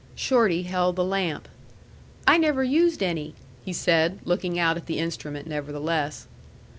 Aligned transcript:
Shorty 0.15 0.63
held 0.63 0.95
the 0.95 1.03
lamp. 1.05 1.47
"I 2.25 2.39
never 2.39 2.63
used 2.63 3.03
any," 3.03 3.35
he 3.63 3.71
said, 3.71 4.17
looking 4.25 4.57
out 4.57 4.75
at 4.75 4.87
the 4.87 4.97
instrument, 4.97 5.45
nevertheless. 5.45 6.25